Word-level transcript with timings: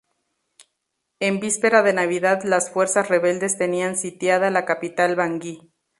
En 1.19 1.39
víspera 1.39 1.83
de 1.83 1.93
Navidad 1.93 2.41
las 2.43 2.71
fuerzas 2.71 3.07
rebeldes 3.07 3.59
tenían 3.59 3.95
sitiada 3.95 4.49
la 4.49 4.65
capital, 4.65 5.15
Bangui. 5.15 5.71